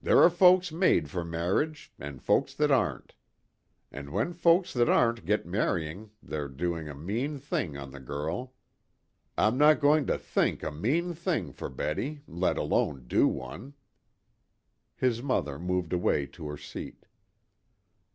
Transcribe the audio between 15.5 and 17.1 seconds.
moved away to her seat.